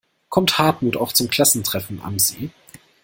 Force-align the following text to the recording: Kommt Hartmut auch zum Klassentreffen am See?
Kommt 0.29 0.57
Hartmut 0.57 0.97
auch 0.97 1.13
zum 1.13 1.27
Klassentreffen 1.29 2.01
am 2.01 2.17
See? 2.17 2.49